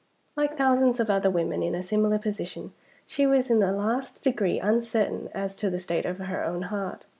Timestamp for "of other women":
0.99-1.61